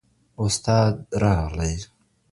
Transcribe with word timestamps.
استاد 0.41 0.95
راغلی. 1.23 1.73